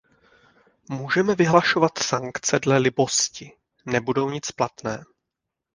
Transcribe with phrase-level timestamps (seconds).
[0.89, 3.51] Můžeme vyhlašovat sankce dle libosti,
[3.85, 5.03] nebudou nic platné.